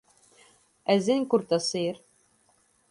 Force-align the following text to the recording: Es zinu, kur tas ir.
Es 0.95 1.05
zinu, 1.09 1.29
kur 1.35 1.47
tas 1.53 1.71
ir. 1.85 2.05